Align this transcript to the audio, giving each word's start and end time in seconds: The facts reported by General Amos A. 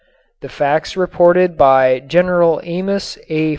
The 0.41 0.49
facts 0.49 0.97
reported 0.97 1.55
by 1.55 1.99
General 1.99 2.59
Amos 2.63 3.19
A. 3.29 3.49